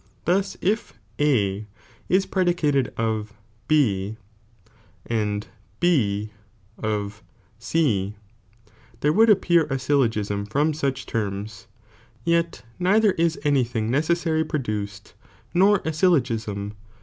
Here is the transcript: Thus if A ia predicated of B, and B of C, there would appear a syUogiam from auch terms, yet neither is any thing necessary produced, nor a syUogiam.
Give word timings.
Thus 0.25 0.57
if 0.61 0.93
A 1.19 1.67
ia 2.09 2.21
predicated 2.27 2.91
of 2.97 3.33
B, 3.67 4.17
and 5.05 5.45
B 5.79 6.31
of 6.79 7.21
C, 7.59 8.15
there 9.01 9.13
would 9.13 9.29
appear 9.29 9.65
a 9.65 9.75
syUogiam 9.77 10.49
from 10.49 10.71
auch 10.71 11.05
terms, 11.05 11.67
yet 12.25 12.63
neither 12.79 13.11
is 13.11 13.37
any 13.43 13.63
thing 13.63 13.91
necessary 13.91 14.43
produced, 14.43 15.13
nor 15.53 15.75
a 15.85 15.91
syUogiam. 15.93 16.71